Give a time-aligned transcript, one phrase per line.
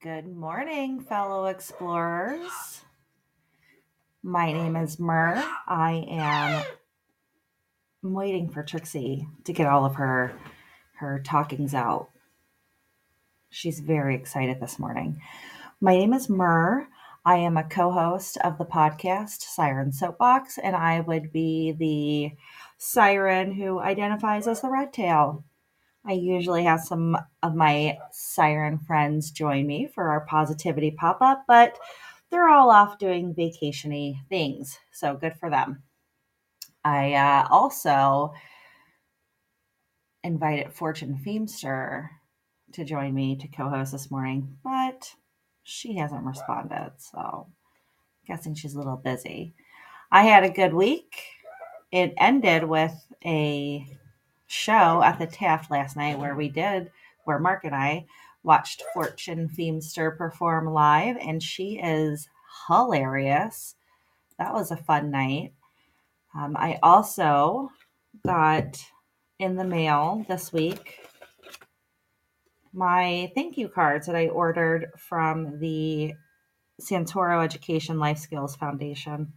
[0.00, 2.82] Good morning, fellow explorers.
[4.22, 5.44] My name is Mur.
[5.66, 6.62] I am
[8.04, 10.38] I'm waiting for Trixie to get all of her
[10.98, 12.10] her talkings out.
[13.50, 15.20] She's very excited this morning.
[15.80, 16.86] My name is Mur.
[17.24, 22.38] I am a co-host of the podcast Siren Soapbox, and I would be the
[22.78, 25.42] siren who identifies as the red tail.
[26.06, 31.44] I usually have some of my siren friends join me for our positivity pop up,
[31.46, 31.78] but
[32.30, 34.78] they're all off doing vacationy things.
[34.92, 35.82] So good for them.
[36.84, 38.32] I uh, also
[40.24, 42.08] invited Fortune Feemster
[42.72, 45.14] to join me to co host this morning, but
[45.62, 46.92] she hasn't responded.
[46.98, 47.48] So
[48.26, 49.54] guessing she's a little busy.
[50.10, 51.22] I had a good week.
[51.90, 52.94] It ended with
[53.24, 53.86] a
[54.48, 56.90] show at the Taft last night where we did,
[57.24, 58.06] where Mark and I
[58.42, 62.28] watched Fortune Feemster perform live, and she is
[62.66, 63.76] hilarious.
[64.38, 65.52] That was a fun night.
[66.34, 67.70] Um, I also
[68.26, 68.84] got
[69.38, 70.98] in the mail this week
[72.72, 76.14] my thank you cards that I ordered from the
[76.80, 79.32] Santoro Education Life Skills Foundation.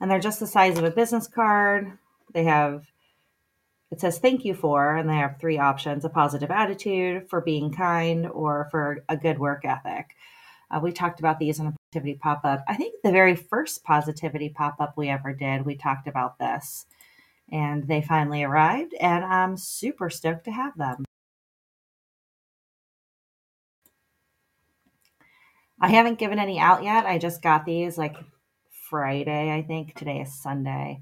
[0.00, 1.98] And they're just the size of a business card.
[2.32, 2.86] They have
[3.94, 7.72] it says thank you for, and they have three options a positive attitude, for being
[7.72, 10.16] kind, or for a good work ethic.
[10.68, 12.64] Uh, we talked about these in a positivity pop up.
[12.66, 16.86] I think the very first positivity pop up we ever did, we talked about this.
[17.52, 21.04] And they finally arrived, and I'm super stoked to have them.
[25.80, 27.06] I haven't given any out yet.
[27.06, 28.16] I just got these like
[28.90, 29.94] Friday, I think.
[29.94, 31.00] Today is Sunday.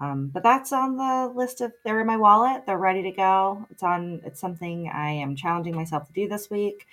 [0.00, 2.64] Um, but that's on the list of they're in my wallet.
[2.66, 3.66] They're ready to go.
[3.70, 4.22] It's on.
[4.24, 6.86] It's something I am challenging myself to do this week.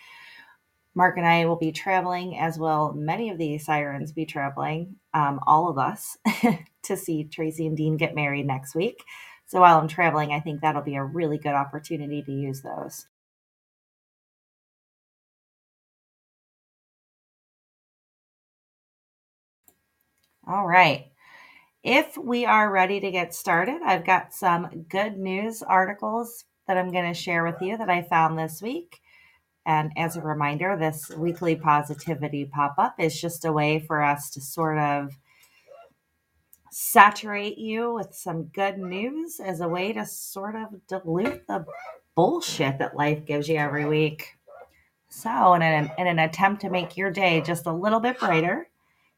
[0.95, 4.97] Mark and I will be traveling, as will many of the sirens be traveling.
[5.13, 6.17] Um, all of us
[6.83, 9.03] to see Tracy and Dean get married next week.
[9.47, 13.07] So while I'm traveling, I think that'll be a really good opportunity to use those.
[20.47, 21.12] All right.
[21.83, 26.93] If we are ready to get started, I've got some good news articles that I'm
[26.93, 29.01] going to share with you that I found this week.
[29.65, 34.29] And as a reminder, this weekly positivity pop up is just a way for us
[34.29, 35.17] to sort of
[36.71, 41.65] saturate you with some good news as a way to sort of dilute the
[42.15, 44.37] bullshit that life gives you every week.
[45.09, 48.69] So, in an, in an attempt to make your day just a little bit brighter,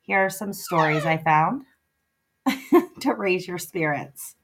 [0.02, 1.64] here are some stories I found
[3.01, 4.35] to raise your spirits.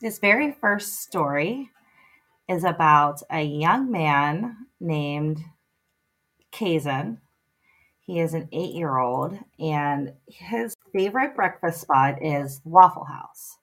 [0.00, 1.70] This very first story
[2.48, 5.42] is about a young man named
[6.50, 7.20] Kazan.
[8.00, 13.56] He is an eight year old, and his favorite breakfast spot is Waffle House.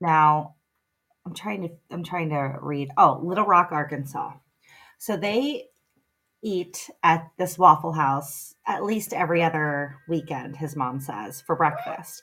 [0.00, 0.56] Now,
[1.24, 2.90] I'm trying to I'm trying to read.
[2.98, 4.32] Oh, Little Rock, Arkansas.
[4.98, 5.68] So they
[6.42, 12.22] eat at this Waffle House at least every other weekend, his mom says, for breakfast.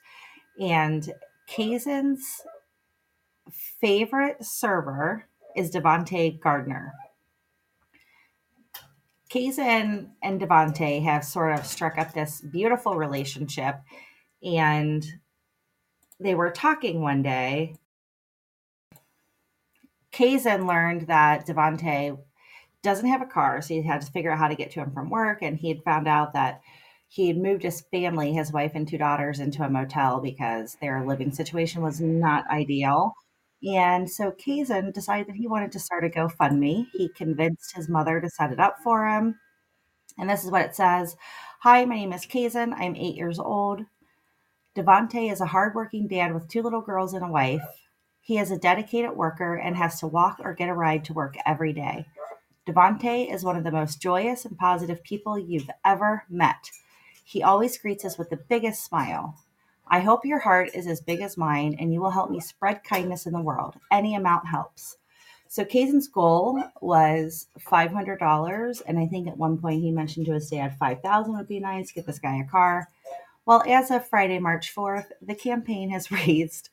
[0.59, 1.13] And
[1.47, 2.41] Kazan's
[3.79, 6.93] favorite server is Devonte Gardner.
[9.29, 13.75] Kazan and Devonte have sort of struck up this beautiful relationship,
[14.41, 15.05] and
[16.19, 17.75] they were talking one day.
[20.11, 22.17] Kazan learned that Devonte
[22.83, 24.91] doesn't have a car, so he had to figure out how to get to him
[24.91, 25.41] from work.
[25.41, 26.61] And he had found out that
[27.09, 31.05] he had moved his family, his wife and two daughters, into a motel because their
[31.05, 33.13] living situation was not ideal.
[33.63, 36.87] And so Kazan decided that he wanted to start a GoFundMe.
[36.93, 39.39] He convinced his mother to set it up for him.
[40.17, 41.15] And this is what it says
[41.61, 42.73] Hi, my name is Kazan.
[42.73, 43.81] I'm eight years old.
[44.75, 47.65] Devonte is a hardworking dad with two little girls and a wife.
[48.21, 51.35] He is a dedicated worker and has to walk or get a ride to work
[51.45, 52.05] every day.
[52.67, 56.69] Devonte is one of the most joyous and positive people you've ever met.
[57.23, 59.37] He always greets us with the biggest smile.
[59.87, 62.83] I hope your heart is as big as mine and you will help me spread
[62.83, 63.75] kindness in the world.
[63.89, 64.97] Any amount helps.
[65.47, 70.49] So Kazan's goal was $500 and I think at one point he mentioned to his
[70.49, 72.89] dad 5000 would be nice, get this guy a car.
[73.45, 76.67] Well, as of Friday, March 4th, the campaign has raised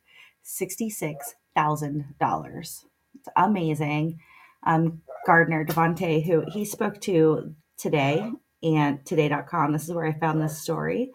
[0.44, 2.84] $66,000.
[3.14, 4.18] It's amazing
[4.64, 8.30] um, Gardner Devonte, who he spoke to today
[8.62, 9.72] and today.com.
[9.72, 11.12] This is where I found this story.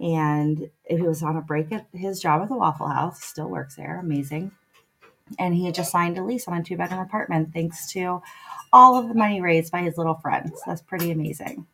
[0.00, 3.76] And he was on a break at his job at the Waffle House, still works
[3.76, 4.00] there.
[4.00, 4.52] Amazing.
[5.38, 8.22] and he had just signed a lease on a two bedroom apartment thanks to
[8.72, 10.60] all of the money raised by his little friends.
[10.66, 11.66] That's pretty amazing.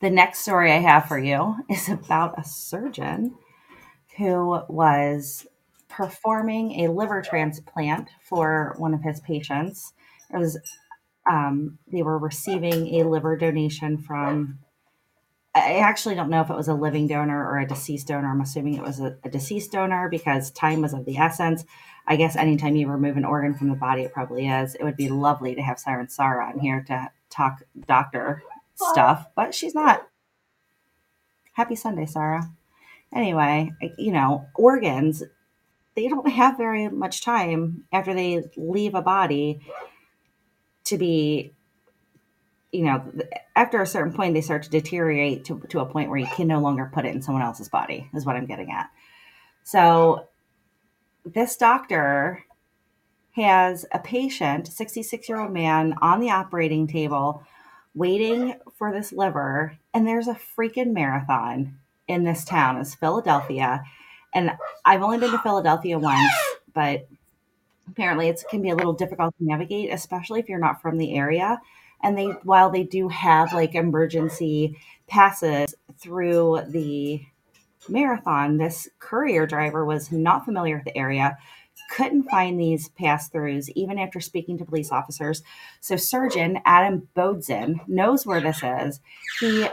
[0.00, 3.36] The next story I have for you is about a surgeon
[4.18, 5.46] who was
[5.92, 9.92] performing a liver transplant for one of his patients.
[10.32, 10.58] It was
[11.30, 14.58] um, they were receiving a liver donation from
[15.54, 18.30] I actually don't know if it was a living donor or a deceased donor.
[18.30, 21.66] I'm assuming it was a, a, deceased donor because time was of the essence.
[22.06, 24.74] I guess anytime you remove an organ from the body, it probably is.
[24.74, 28.42] It would be lovely to have Siren Sarah on here to talk doctor
[28.74, 30.08] stuff, but she's not.
[31.52, 32.50] Happy Sunday, Sarah.
[33.14, 35.22] Anyway, you know, organs,
[35.94, 39.60] they don't have very much time after they leave a body
[40.84, 41.52] to be
[42.72, 43.04] you know,
[43.54, 46.48] after a certain point, they start to deteriorate to, to a point where you can
[46.48, 48.90] no longer put it in someone else's body, is what I'm getting at.
[49.62, 50.26] So,
[51.24, 52.42] this doctor
[53.32, 57.44] has a patient, 66 year old man, on the operating table
[57.94, 59.76] waiting for this liver.
[59.92, 61.78] And there's a freaking marathon
[62.08, 63.84] in this town, it's Philadelphia.
[64.34, 64.52] And
[64.84, 66.32] I've only been to Philadelphia once,
[66.72, 67.06] but
[67.88, 71.14] apparently it can be a little difficult to navigate, especially if you're not from the
[71.16, 71.60] area.
[72.02, 74.76] And they while they do have like emergency
[75.06, 77.22] passes through the
[77.88, 81.36] marathon this courier driver was not familiar with the area
[81.90, 85.42] couldn't find these pass throughs even after speaking to police officers.
[85.80, 89.00] So surgeon adam bodzin knows where this is.
[89.40, 89.66] He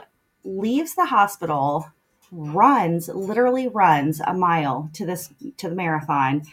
[0.43, 1.89] leaves the hospital
[2.31, 6.43] runs literally runs a mile to this to the marathon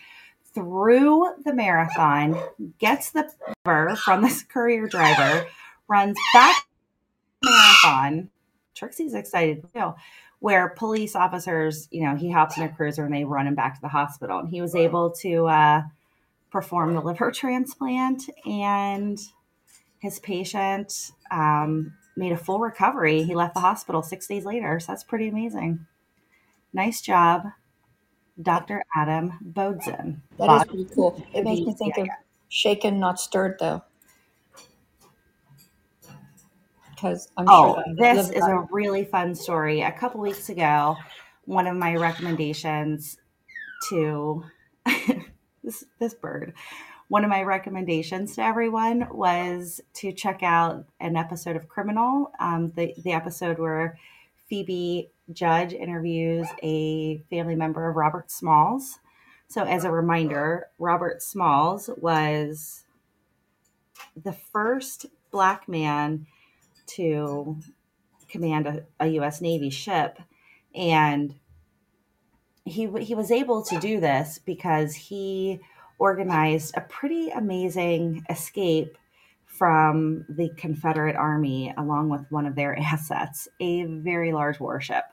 [0.55, 2.41] through the marathon
[2.79, 3.31] gets the
[4.03, 5.47] from this courier driver
[5.89, 6.67] runs back
[7.45, 8.31] marathon.
[8.75, 9.95] Trixie's excited too.
[10.39, 13.75] Where police officers, you know, he hops in a cruiser and they run him back
[13.75, 14.41] to the hospital.
[14.41, 15.83] And he was able to uh,
[16.51, 19.19] perform the liver transplant, and
[19.99, 23.23] his patient um, made a full recovery.
[23.23, 24.81] He left the hospital six days later.
[24.81, 25.87] So that's pretty amazing.
[26.73, 27.45] Nice job,
[28.41, 28.83] Dr.
[28.95, 30.21] Adam Bodzin.
[30.39, 31.25] That is pretty cool.
[31.33, 32.15] It makes me think yeah, of yeah.
[32.49, 33.83] shaken, not stirred, though.
[36.97, 39.83] because I'm oh, sure this is a really fun story.
[39.83, 40.97] A couple weeks ago,
[41.45, 43.19] one of my recommendations
[43.91, 44.43] to
[45.63, 46.55] this this bird,
[47.09, 52.73] one of my recommendations to everyone was to check out an episode of Criminal, um,
[52.75, 53.99] the the episode where
[54.49, 58.99] Phoebe Judge interviews a family member of Robert Smalls.
[59.49, 62.85] So, as a reminder, Robert Smalls was
[64.21, 66.27] the first black man
[66.87, 67.57] to
[68.29, 69.41] command a, a U.S.
[69.41, 70.19] Navy ship,
[70.75, 71.37] and
[72.65, 75.61] he he was able to do this because he
[75.99, 78.99] organized a pretty amazing escape
[79.47, 85.05] from the Confederate Army along with one of their assets, a very large warship.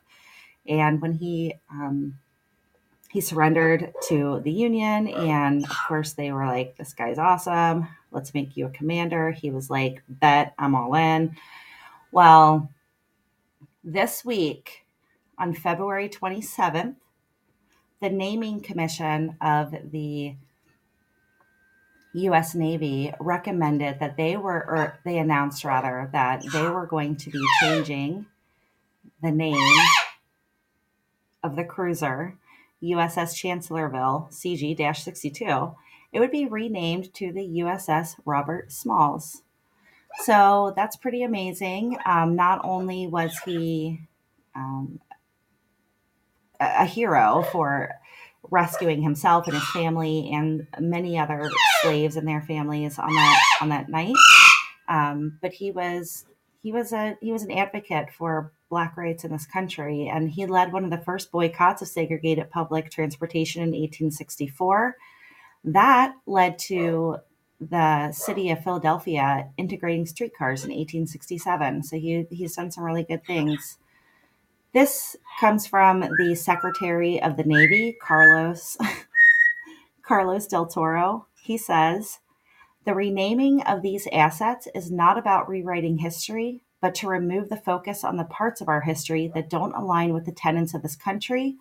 [0.68, 2.16] And when he um,
[3.10, 7.88] he surrendered to the Union, and of course they were like, "This guy's awesome.
[8.12, 11.36] Let's make you a commander." He was like, "Bet I'm all in."
[12.12, 12.72] Well,
[13.84, 14.86] this week
[15.38, 16.96] on February 27th,
[18.02, 20.36] the naming commission of the
[22.14, 27.30] US Navy recommended that they were, or they announced rather, that they were going to
[27.30, 28.28] be changing
[29.22, 29.78] the name
[31.44, 32.38] of the cruiser
[32.84, 35.76] USS Chancellorsville CG 62.
[36.12, 39.42] It would be renamed to the USS Robert Smalls.
[40.20, 41.98] So that's pretty amazing.
[42.06, 44.02] Um, not only was he
[44.56, 45.00] um,
[46.60, 47.90] a, a hero for
[48.52, 51.50] rescuing himself and his family and many other
[51.82, 54.16] slaves and their families on that on that night,
[54.88, 56.26] um, but he was
[56.62, 60.46] he was a he was an advocate for black rights in this country, and he
[60.46, 64.96] led one of the first boycotts of segregated public transportation in 1864.
[65.66, 67.18] That led to
[67.60, 71.84] the city of Philadelphia integrating streetcars in 1867.
[71.84, 73.78] So he, he's done some really good things.
[74.74, 78.76] This comes from the Secretary of the Navy, Carlos
[80.02, 81.28] Carlos del Toro.
[81.40, 82.22] He says,
[82.84, 88.04] "The renaming of these assets is not about rewriting history, but to remove the focus
[88.04, 91.58] on the parts of our history that don't align with the tenets of this country."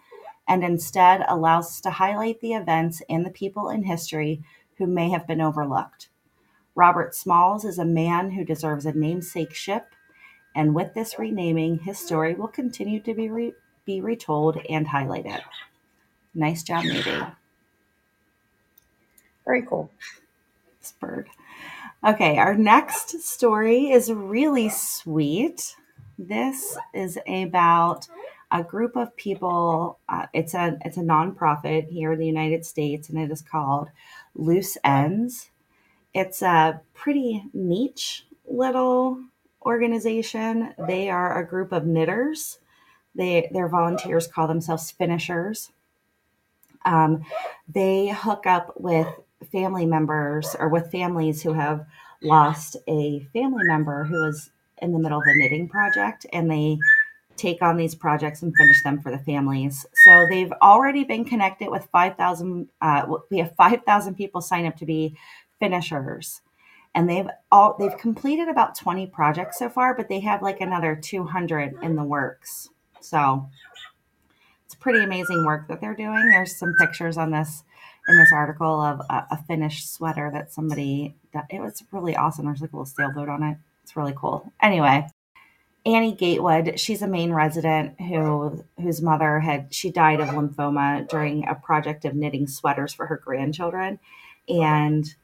[0.48, 4.42] And instead allows us to highlight the events and the people in history
[4.78, 6.08] who may have been overlooked.
[6.74, 9.94] Robert Smalls is a man who deserves a namesake ship,
[10.54, 13.54] and with this renaming, his story will continue to be, re-
[13.84, 15.40] be retold and highlighted.
[16.34, 17.22] Nice job, Navy.
[19.44, 19.90] Very cool.
[20.80, 21.28] Spurred.
[22.04, 25.76] Okay, our next story is really sweet.
[26.18, 28.08] This is about
[28.50, 29.98] a group of people.
[30.08, 33.88] Uh, it's a it's a nonprofit here in the United States, and it is called
[34.34, 35.50] Loose Ends.
[36.14, 39.22] It's a pretty niche little
[39.64, 40.74] organization.
[40.86, 42.58] They are a group of knitters.
[43.14, 45.70] They their volunteers call themselves finishers.
[46.84, 47.24] Um,
[47.68, 49.06] they hook up with
[49.50, 51.86] family members or with families who have
[52.22, 54.50] lost a family member who is
[54.80, 56.78] in the middle of a knitting project and they
[57.36, 59.86] take on these projects and finish them for the families.
[60.04, 62.68] So they've already been connected with 5,000.
[62.80, 65.16] Uh, we have 5,000 people sign up to be
[65.58, 66.40] finishers.
[66.94, 70.94] And they've all they've completed about 20 projects so far, but they have like another
[70.94, 72.68] 200 in the works.
[73.00, 73.48] So
[74.66, 76.30] it's pretty amazing work that they're doing.
[76.30, 77.64] There's some pictures on this
[78.08, 82.46] in this article of a, a finished sweater that somebody that it was really awesome.
[82.46, 83.56] There's like a little sailboat on it.
[83.82, 84.52] It's really cool.
[84.60, 85.06] Anyway,
[85.84, 91.46] Annie Gatewood, she's a Maine resident who whose mother had she died of lymphoma during
[91.46, 93.98] a project of knitting sweaters for her grandchildren,
[94.48, 95.14] and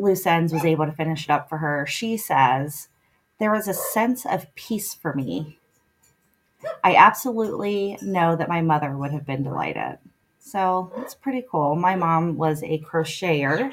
[0.00, 1.86] Loose Ends was able to finish it up for her.
[1.86, 2.88] She says
[3.38, 5.58] there was a sense of peace for me.
[6.84, 9.98] I absolutely know that my mother would have been delighted.
[10.38, 11.76] So it's pretty cool.
[11.76, 13.72] My mom was a crocheter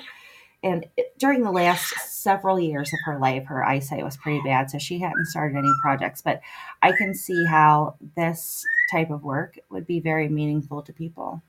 [0.64, 0.86] and
[1.18, 5.00] during the last several years of her life, her eyesight was pretty bad, so she
[5.00, 6.22] hadn't started any projects.
[6.22, 6.42] But
[6.82, 11.42] I can see how this type of work would be very meaningful to people.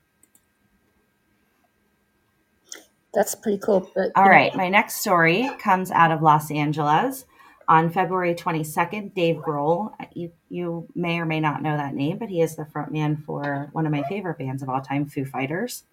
[3.13, 3.89] That's pretty cool.
[3.95, 7.25] But all right, my next story comes out of Los Angeles.
[7.67, 12.29] On February 22nd, Dave Grohl, you, you may or may not know that name, but
[12.29, 15.83] he is the frontman for one of my favorite bands of all time, Foo Fighters.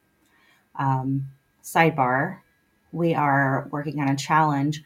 [0.78, 1.28] Um,
[1.62, 2.38] sidebar
[2.96, 4.82] we are working on a challenge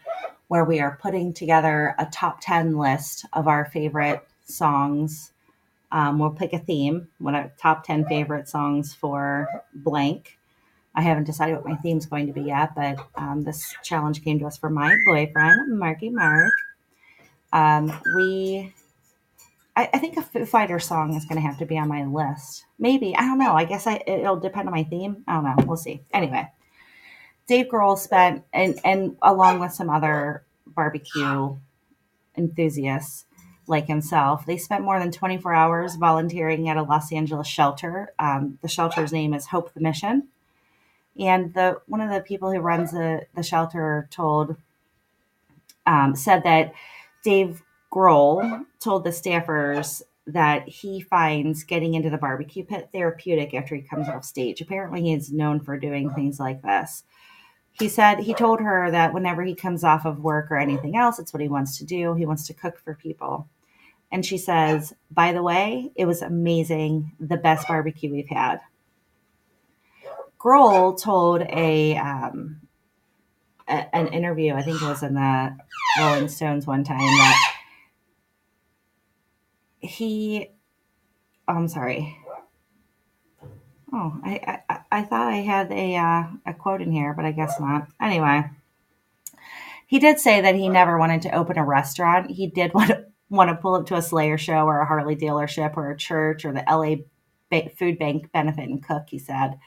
[0.48, 5.32] where we are putting together a top 10 list of our favorite songs.
[5.92, 10.38] Um, we'll pick a theme, one of top 10 favorite songs for blank.
[10.94, 14.24] I haven't decided what my theme is going to be yet, but um, this challenge
[14.24, 16.52] came to us from my boyfriend, Marky Mark.
[17.52, 18.74] Um, we,
[19.76, 22.04] I, I, think a Foo Fighter song is going to have to be on my
[22.04, 22.64] list.
[22.78, 23.54] Maybe I don't know.
[23.54, 25.24] I guess I, it'll depend on my theme.
[25.26, 25.64] I don't know.
[25.66, 26.02] We'll see.
[26.12, 26.48] Anyway,
[27.46, 31.56] Dave Grohl spent, and, and along with some other barbecue
[32.36, 33.26] enthusiasts
[33.66, 38.12] like himself, they spent more than 24 hours volunteering at a Los Angeles shelter.
[38.18, 40.28] Um, the shelter's name is Hope the Mission.
[41.18, 44.56] And the one of the people who runs the, the shelter told
[45.86, 46.72] um, said that
[47.24, 47.62] Dave
[47.92, 53.82] Grohl told the staffers that he finds getting into the barbecue pit therapeutic after he
[53.82, 54.60] comes off stage.
[54.60, 57.02] Apparently, he is known for doing things like this
[57.72, 61.18] he said he told her that whenever he comes off of work or anything else,
[61.18, 62.14] it's what he wants to do.
[62.14, 63.48] He wants to cook for people.
[64.12, 68.60] And she says, by the way, it was amazing, the best barbecue we've had.
[70.40, 72.62] Grohl told a, um,
[73.68, 75.56] a an interview, I think it was in the
[76.00, 77.54] Rolling Stones one time, that
[79.80, 80.48] he,
[81.48, 82.16] oh, I'm sorry,
[83.92, 87.32] Oh, I, I, I thought I had a uh, a quote in here, but I
[87.32, 87.88] guess not.
[88.00, 88.44] Anyway,
[89.88, 92.30] he did say that he never wanted to open a restaurant.
[92.30, 95.16] He did want to want to pull up to a Slayer show or a Harley
[95.16, 96.96] dealership or a church or the LA
[97.50, 99.04] ba- Food Bank benefit and cook.
[99.08, 99.58] He said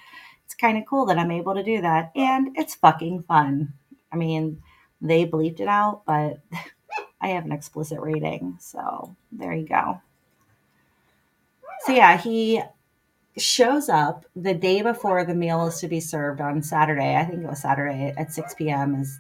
[0.46, 3.74] it's kind of cool that I'm able to do that, and it's fucking fun.
[4.12, 4.62] I mean,
[5.02, 6.40] they bleeped it out, but
[7.22, 10.02] I have an explicit rating, so there you go.
[11.86, 12.62] So yeah, he
[13.38, 17.16] shows up the day before the meal is to be served on Saturday.
[17.16, 18.96] I think it was Saturday at 6 p.m.
[18.96, 19.20] is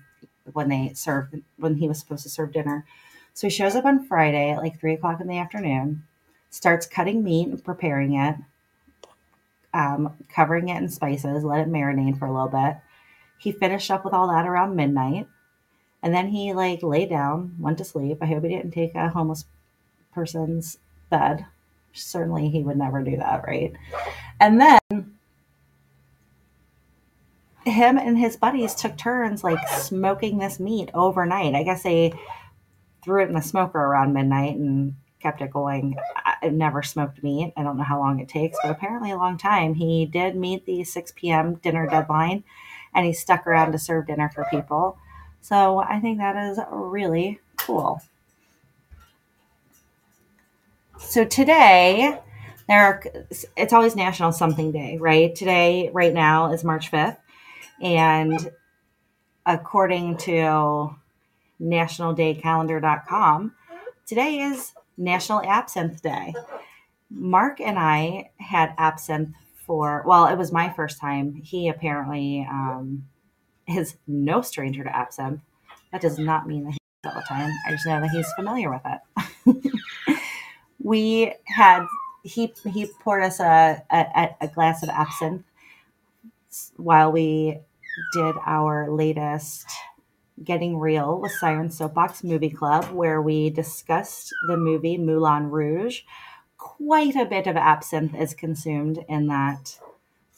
[0.51, 2.85] when they served when he was supposed to serve dinner.
[3.33, 6.03] So he shows up on Friday at like three o'clock in the afternoon,
[6.49, 8.35] starts cutting meat and preparing it,
[9.73, 12.77] um, covering it in spices, let it marinate for a little bit.
[13.37, 15.27] He finished up with all that around midnight.
[16.01, 18.17] And then he like lay down, went to sleep.
[18.21, 19.45] I hope he didn't take a homeless
[20.13, 20.77] person's
[21.09, 21.45] bed
[21.93, 23.73] certainly he would never do that, right?
[24.39, 24.79] And then
[27.65, 31.55] him and his buddies took turns like smoking this meat overnight.
[31.55, 32.13] I guess they
[33.03, 35.95] threw it in the smoker around midnight and kept it going.
[36.43, 37.53] I never smoked meat.
[37.55, 39.75] I don't know how long it takes, but apparently a long time.
[39.75, 41.55] He did meet the 6 p.m.
[41.55, 42.43] dinner deadline
[42.93, 44.97] and he stuck around to serve dinner for people.
[45.41, 48.01] So I think that is really cool.
[50.99, 52.19] So today,
[52.67, 53.03] there are,
[53.57, 55.35] it's always National Something Day, right?
[55.35, 57.17] Today, right now, is March 5th.
[57.81, 58.51] And
[59.45, 60.95] according to
[61.61, 63.53] nationaldaycalendar.com,
[64.05, 66.33] today is National Absinthe Day.
[67.09, 69.35] Mark and I had absinthe
[69.65, 71.35] for, well, it was my first time.
[71.35, 73.05] He apparently um,
[73.67, 75.41] is no stranger to absinthe.
[75.91, 77.51] That does not mean that he all the time.
[77.67, 79.73] I just know that he's familiar with it.
[80.79, 81.85] we had
[82.23, 85.43] he he poured us a, a, a glass of absinthe
[86.77, 87.59] while we
[88.13, 89.67] did our latest
[90.43, 96.01] Getting Real with Siren Soapbox Movie Club, where we discussed the movie Moulin Rouge.
[96.57, 99.77] Quite a bit of absinthe is consumed in that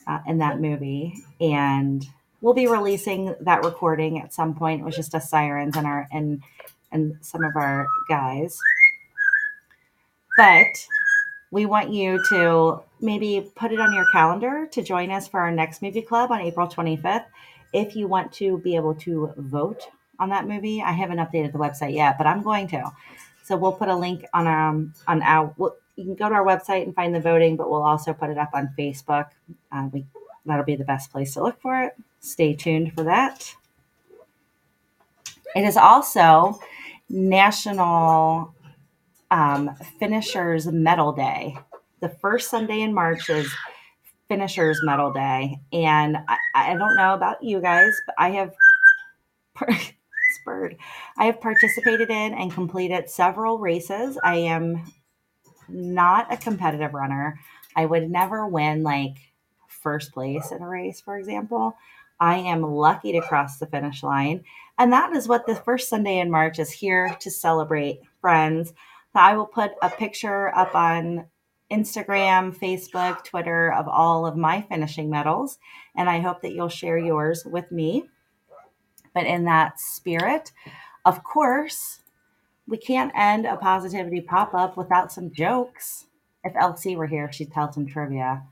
[0.07, 2.05] uh, in that movie, and
[2.41, 4.81] we'll be releasing that recording at some point.
[4.81, 6.43] It was just us sirens and our and
[6.91, 8.57] and some of our guys,
[10.37, 10.87] but
[11.51, 15.51] we want you to maybe put it on your calendar to join us for our
[15.51, 17.25] next movie club on April 25th.
[17.75, 19.83] If you want to be able to vote
[20.17, 22.89] on that movie, I haven't updated the website yet, but I'm going to.
[23.43, 25.53] So we'll put a link on um on our.
[25.57, 28.29] We'll, you can go to our website and find the voting, but we'll also put
[28.29, 29.27] it up on Facebook.
[29.73, 30.05] Uh, we
[30.45, 31.93] that'll be the best place to look for it.
[32.21, 33.53] Stay tuned for that.
[35.53, 36.59] It is also
[37.09, 38.53] National
[39.31, 41.57] um, Finishers Medal Day.
[41.99, 43.53] The first Sunday in March is
[44.27, 45.59] Finishers Medal Day.
[45.71, 48.53] And I, I don't know about you guys, but I have
[50.41, 50.77] spurred.
[51.17, 54.17] I have participated in and completed several races.
[54.23, 54.83] I am
[55.67, 57.39] not a competitive runner.
[57.75, 59.17] I would never win like
[59.67, 61.75] first place in a race, for example.
[62.19, 64.43] I am lucky to cross the finish line.
[64.77, 68.73] And that is what the first Sunday in March is here to celebrate, friends.
[69.13, 71.27] I will put a picture up on
[71.71, 75.57] Instagram, Facebook, Twitter of all of my finishing medals.
[75.95, 78.09] And I hope that you'll share yours with me.
[79.13, 80.51] But in that spirit,
[81.05, 82.01] of course,
[82.67, 86.05] we can't end a positivity pop up without some jokes.
[86.43, 88.43] If Elsie were here, she'd tell some trivia.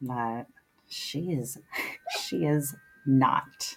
[0.00, 0.46] But
[0.88, 1.58] she is
[2.20, 2.74] she is
[3.06, 3.76] not.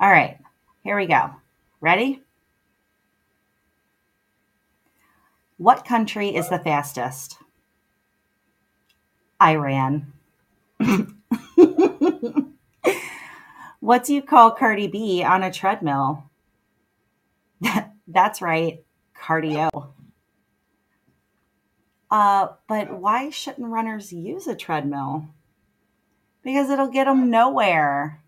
[0.00, 0.38] All right,
[0.82, 1.30] here we go.
[1.80, 2.23] Ready?
[5.56, 7.38] What country is the fastest?
[9.40, 10.12] Iran.
[13.80, 16.30] what do you call Cardi B on a treadmill?
[18.08, 18.82] That's right,
[19.16, 19.70] cardio.
[22.10, 25.28] Uh, but why shouldn't runners use a treadmill?
[26.42, 28.20] Because it'll get them nowhere.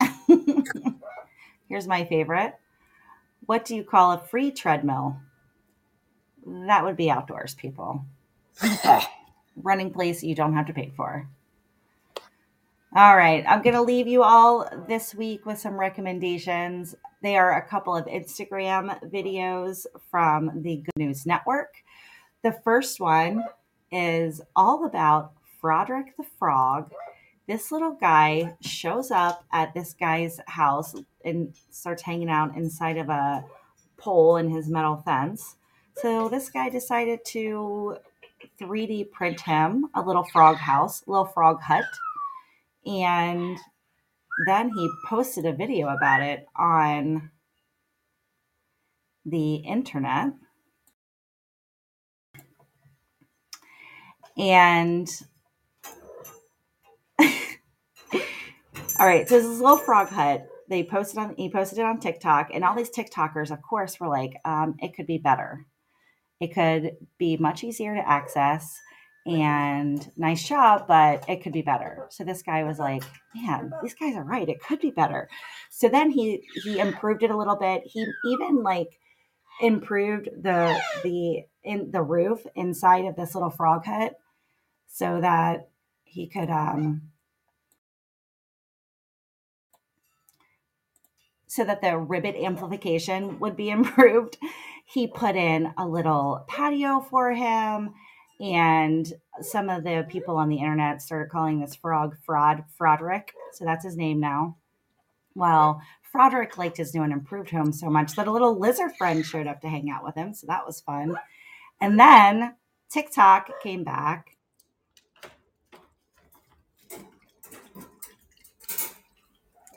[1.68, 2.54] Here's my favorite.
[3.46, 5.16] What do you call a free treadmill?
[6.46, 8.04] That would be outdoors, people.
[9.56, 11.28] Running place you don't have to pay for.
[12.94, 16.94] All right, I'm going to leave you all this week with some recommendations.
[17.22, 21.76] They are a couple of Instagram videos from the Good News Network.
[22.42, 23.44] The first one
[23.90, 26.92] is all about Froderick the Frog.
[27.46, 33.08] This little guy shows up at this guy's house and starts hanging out inside of
[33.08, 33.44] a
[33.96, 35.56] pole in his metal fence.
[35.96, 37.96] So this guy decided to
[38.60, 41.84] 3D print him a little frog house, little frog hut.
[42.86, 43.58] And
[44.46, 47.30] then he posted a video about it on
[49.24, 50.32] the internet.
[54.36, 55.08] And
[57.20, 57.28] all
[59.00, 60.48] right, so this is little frog hut.
[60.68, 64.08] They posted on he posted it on TikTok, and all these TikTokers, of course, were
[64.08, 65.66] like, um, it could be better.
[66.42, 68.76] It could be much easier to access
[69.26, 72.08] and nice job, but it could be better.
[72.10, 73.04] So this guy was like,
[73.36, 74.48] man, these guys are right.
[74.48, 75.28] It could be better.
[75.70, 77.84] So then he he improved it a little bit.
[77.86, 78.98] He even like
[79.60, 84.14] improved the the in the roof inside of this little frog hut
[84.88, 85.68] so that
[86.04, 87.02] he could um
[91.46, 94.38] so that the ribbit amplification would be improved.
[94.92, 97.94] He put in a little patio for him,
[98.40, 103.28] and some of the people on the internet started calling this frog Fraud Froderick.
[103.52, 104.56] So that's his name now.
[105.34, 105.80] Well,
[106.12, 109.46] Froderick liked his new and improved home so much that a little lizard friend showed
[109.46, 110.34] up to hang out with him.
[110.34, 111.16] So that was fun.
[111.80, 112.54] And then
[112.90, 114.32] TikTok came back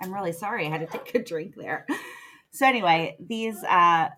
[0.06, 0.68] I'm really sorry.
[0.68, 1.86] I had to take a drink there.
[2.52, 4.10] So anyway, these uh,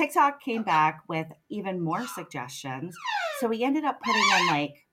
[0.00, 2.96] TikTok came back with even more suggestions.
[3.38, 4.86] so we ended up putting in like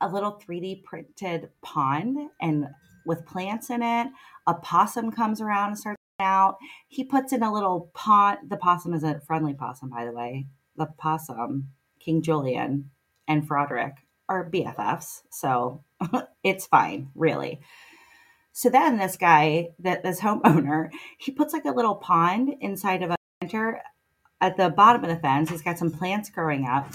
[0.00, 2.68] a little 3D printed pond and
[3.04, 4.06] with plants in it.
[4.46, 6.56] A possum comes around and starts out.
[6.88, 8.38] He puts in a little pond.
[8.48, 10.46] The possum is a friendly possum, by the way.
[10.76, 11.68] The possum,
[12.00, 12.92] King Julian,
[13.28, 13.96] and Froderick
[14.30, 15.84] are BFFs, so
[16.42, 17.60] it's fine, really.
[18.52, 23.10] So then this guy, that this homeowner, he puts like a little pond inside of
[23.10, 23.82] a center
[24.44, 25.48] at the bottom of the fence.
[25.48, 26.92] He's got some plants growing up.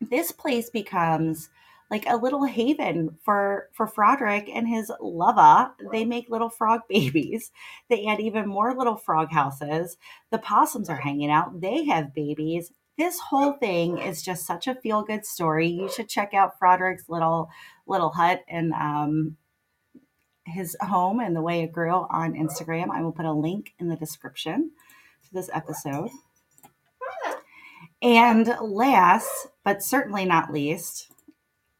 [0.00, 1.50] This place becomes
[1.90, 5.70] like a little haven for for Froderick and his lover.
[5.92, 7.50] They make little frog babies.
[7.90, 9.98] They add even more little frog houses.
[10.30, 11.60] The possums are hanging out.
[11.60, 12.72] They have babies.
[12.96, 15.68] This whole thing is just such a feel good story.
[15.68, 17.50] You should check out Froderick's little
[17.86, 19.36] little hut and um,
[20.46, 22.88] his home and the way it grew on Instagram.
[22.90, 24.70] I will put a link in the description
[25.24, 26.08] to this episode.
[28.00, 31.10] And last, but certainly not least,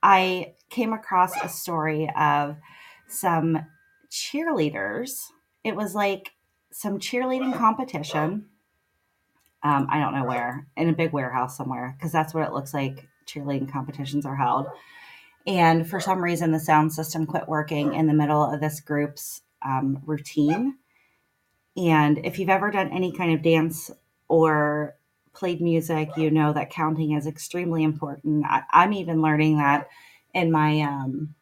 [0.02, 2.57] I came across a story of
[3.07, 3.64] some
[4.11, 5.26] cheerleaders.
[5.64, 6.33] It was like
[6.72, 8.46] some cheerleading competition.
[9.62, 12.74] Um, I don't know where, in a big warehouse somewhere, because that's what it looks
[12.74, 14.66] like cheerleading competitions are held.
[15.46, 19.42] And for some reason, the sound system quit working in the middle of this group's
[19.64, 20.76] um, routine.
[21.76, 23.90] And if you've ever done any kind of dance
[24.28, 24.96] or
[25.38, 28.44] played music, you know that counting is extremely important.
[28.44, 29.88] I, am even learning that
[30.35, 31.35] in my um,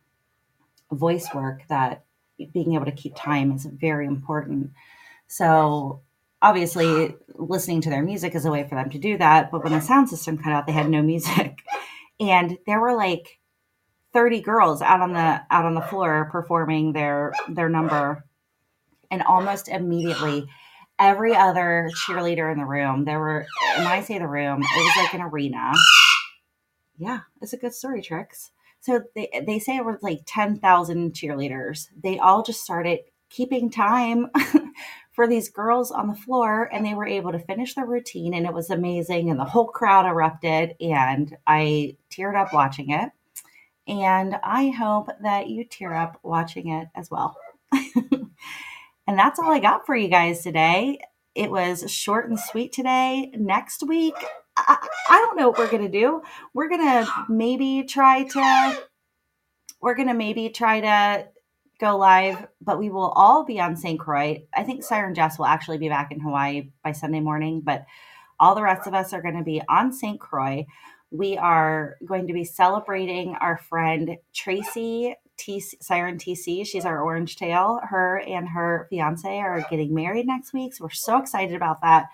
[0.92, 2.04] voice work that
[2.52, 4.72] being able to keep time is very important.
[5.28, 6.02] So
[6.42, 9.50] obviously listening to their music is a way for them to do that.
[9.50, 11.58] But when the sound system cut out, they had no music.
[12.18, 13.40] And there were like
[14.14, 18.24] 30 girls out on the out on the floor performing their their number.
[19.10, 20.48] And almost immediately
[20.98, 23.04] every other cheerleader in the room.
[23.04, 25.72] There were, when I say the room, it was like an arena.
[26.98, 28.50] Yeah, it's a good story, Tricks.
[28.80, 31.88] So they, they say it was like 10,000 cheerleaders.
[32.02, 34.30] They all just started keeping time
[35.12, 38.46] for these girls on the floor and they were able to finish their routine and
[38.46, 43.10] it was amazing and the whole crowd erupted and I teared up watching it.
[43.88, 47.36] And I hope that you tear up watching it as well.
[49.06, 50.98] And that's all I got for you guys today.
[51.34, 53.30] It was short and sweet today.
[53.34, 54.14] Next week,
[54.56, 54.76] I,
[55.10, 56.22] I don't know what we're going to do.
[56.54, 58.82] We're going to maybe try to,
[59.80, 61.28] we're going to maybe try to
[61.78, 64.00] go live, but we will all be on St.
[64.00, 64.42] Croix.
[64.54, 67.84] I think Siren Jess will actually be back in Hawaii by Sunday morning, but
[68.40, 70.18] all the rest of us are going to be on St.
[70.18, 70.66] Croix.
[71.10, 76.66] We are going to be celebrating our friend Tracy TC, Siren TC.
[76.66, 77.80] She's our orange tail.
[77.82, 80.74] Her and her fiance are getting married next week.
[80.74, 82.06] So we're so excited about that.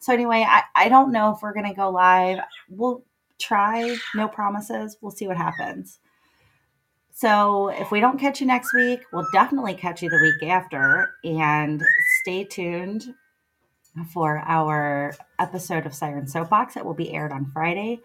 [0.00, 2.38] So, anyway, I, I don't know if we're going to go live.
[2.70, 3.04] We'll
[3.38, 4.96] try, no promises.
[5.00, 5.98] We'll see what happens.
[7.12, 11.10] So, if we don't catch you next week, we'll definitely catch you the week after.
[11.22, 11.84] And
[12.22, 13.14] stay tuned
[14.12, 18.00] for our episode of Siren Soapbox that will be aired on Friday.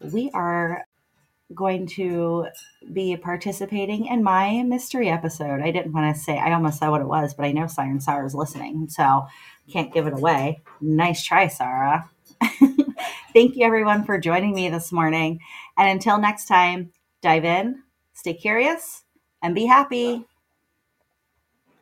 [0.00, 0.84] We are
[1.54, 2.46] going to
[2.92, 5.60] be participating in my mystery episode.
[5.60, 8.00] I didn't want to say, I almost said what it was, but I know Siren
[8.00, 9.26] Sarah is listening, so
[9.70, 10.60] can't give it away.
[10.80, 12.08] Nice try, Sarah.
[13.32, 15.40] Thank you, everyone, for joining me this morning.
[15.76, 17.82] And until next time, dive in,
[18.14, 19.04] stay curious,
[19.42, 20.24] and be happy.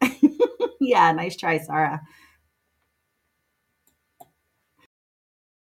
[0.80, 2.02] yeah, nice try, Sarah.